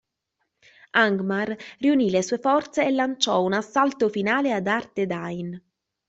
Angmar 0.95 1.55
riunì 1.77 2.09
le 2.09 2.23
sue 2.23 2.39
forze 2.39 2.83
e 2.87 2.89
lanciò 2.89 3.43
un 3.43 3.53
assalto 3.53 4.09
finale 4.09 4.51
ad 4.51 4.65
Arthedain. 4.65 5.63